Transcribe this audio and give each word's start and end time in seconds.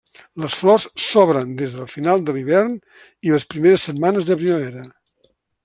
Les 0.43 0.53
flors 0.61 0.85
s'obren 1.07 1.51
des 1.59 1.75
de 1.81 1.85
final 1.91 2.25
de 2.29 2.35
l'hivern 2.37 2.73
i 3.29 3.35
les 3.35 3.47
primeres 3.55 3.87
setmanes 3.91 4.29
de 4.31 4.39
primavera. 4.41 4.91